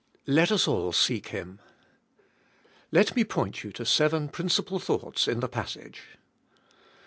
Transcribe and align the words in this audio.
Let 0.25 0.51
us 0.51 0.67
all 0.67 0.93
seek 0.93 1.27
Him. 1.27 1.59
Let 2.91 3.15
me 3.15 3.23
point 3.23 3.63
you 3.63 3.71
to 3.73 3.85
seven 3.85 4.29
principal 4.29 4.79
thoughts 4.79 5.27
in 5.27 5.41
the 5.41 5.47
passage. 5.47 6.17